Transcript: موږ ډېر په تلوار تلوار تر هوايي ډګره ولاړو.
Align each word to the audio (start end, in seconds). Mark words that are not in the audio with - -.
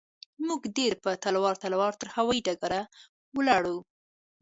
موږ 0.47 0.61
ډېر 0.77 0.93
په 1.03 1.11
تلوار 1.23 1.55
تلوار 1.63 1.93
تر 2.01 2.07
هوايي 2.15 2.41
ډګره 2.47 2.81
ولاړو. 3.37 3.77